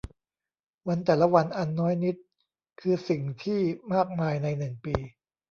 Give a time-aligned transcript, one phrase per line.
[0.87, 2.15] วันแต่ละวันอันน้อยนิด
[2.79, 3.61] คือสิ่งที่
[3.93, 4.95] มากมายในหนึ่งปี